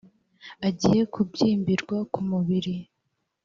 [0.67, 2.75] agiye kubyimbirwa kumubiri